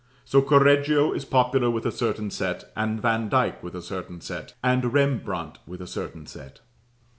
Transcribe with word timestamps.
So 0.25 0.41
Correggio 0.41 1.13
is 1.13 1.25
popular 1.25 1.69
with 1.69 1.85
a 1.85 1.91
certain 1.91 2.31
set, 2.31 2.71
and 2.75 2.99
Vandyke 2.99 3.61
with 3.61 3.75
a 3.75 3.83
certain 3.83 4.19
set, 4.19 4.55
and 4.63 4.91
Rembrandt 4.91 5.59
with 5.67 5.79
a 5.79 5.85
certain 5.85 6.25
set. 6.25 6.61